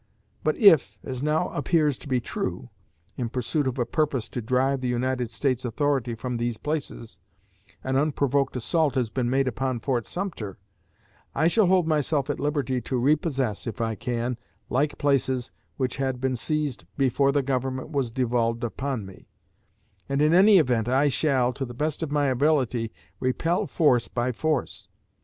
But 0.43 0.57
if, 0.57 0.97
as 1.03 1.21
now 1.21 1.49
appears 1.49 1.95
to 1.99 2.07
be 2.07 2.19
true, 2.19 2.71
in 3.17 3.29
pursuit 3.29 3.67
of 3.67 3.77
a 3.77 3.85
purpose 3.85 4.29
to 4.29 4.41
drive 4.41 4.81
the 4.81 4.87
United 4.87 5.29
States 5.29 5.63
authority 5.63 6.15
from 6.15 6.37
these 6.37 6.57
places, 6.57 7.19
an 7.83 7.95
unprovoked 7.95 8.55
assault 8.55 8.95
has 8.95 9.11
been 9.11 9.29
made 9.29 9.47
upon 9.47 9.79
Fort 9.79 10.07
Sumter, 10.07 10.57
I 11.35 11.47
shall 11.47 11.67
hold 11.67 11.85
myself 11.87 12.31
at 12.31 12.39
liberty 12.39 12.81
to 12.81 12.97
repossess, 12.97 13.67
if 13.67 13.79
I 13.79 13.93
can, 13.93 14.39
like 14.71 14.97
places 14.97 15.51
which 15.77 15.97
had 15.97 16.19
been 16.19 16.35
seized 16.35 16.85
before 16.97 17.31
the 17.31 17.43
Government 17.43 17.91
was 17.91 18.09
devolved 18.09 18.63
upon 18.63 19.05
me; 19.05 19.27
and 20.09 20.19
in 20.19 20.33
any 20.33 20.57
event 20.57 20.87
I 20.87 21.09
shall, 21.09 21.53
to 21.53 21.63
the 21.63 21.75
best 21.75 22.01
of 22.01 22.11
my 22.11 22.25
ability, 22.25 22.91
repel 23.19 23.67
force 23.67 24.07
by 24.07 24.31
force. 24.31 24.87